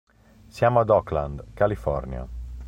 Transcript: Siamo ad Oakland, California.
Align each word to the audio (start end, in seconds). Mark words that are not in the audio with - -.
Siamo 0.47 0.79
ad 0.79 0.89
Oakland, 0.89 1.53
California. 1.53 2.27